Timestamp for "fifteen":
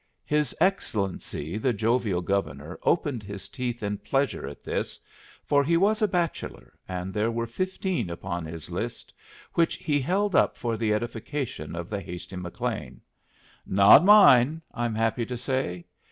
7.45-8.09